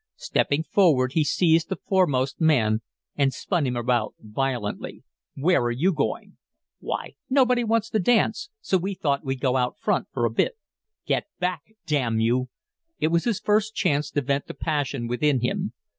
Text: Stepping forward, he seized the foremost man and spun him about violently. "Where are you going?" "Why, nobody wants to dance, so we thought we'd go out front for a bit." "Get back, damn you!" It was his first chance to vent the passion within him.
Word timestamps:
Stepping 0.17 0.63
forward, 0.63 1.11
he 1.13 1.23
seized 1.23 1.69
the 1.69 1.75
foremost 1.75 2.41
man 2.41 2.81
and 3.15 3.31
spun 3.31 3.67
him 3.67 3.75
about 3.75 4.15
violently. 4.19 5.03
"Where 5.35 5.61
are 5.61 5.69
you 5.69 5.93
going?" 5.93 6.37
"Why, 6.79 7.13
nobody 7.29 7.63
wants 7.63 7.91
to 7.91 7.99
dance, 7.99 8.49
so 8.61 8.79
we 8.79 8.95
thought 8.95 9.23
we'd 9.23 9.39
go 9.41 9.57
out 9.57 9.77
front 9.77 10.07
for 10.11 10.25
a 10.25 10.31
bit." 10.31 10.57
"Get 11.05 11.25
back, 11.39 11.61
damn 11.85 12.19
you!" 12.19 12.49
It 12.99 13.09
was 13.09 13.25
his 13.25 13.39
first 13.39 13.75
chance 13.75 14.09
to 14.09 14.21
vent 14.21 14.47
the 14.47 14.55
passion 14.55 15.07
within 15.07 15.41
him. 15.41 15.73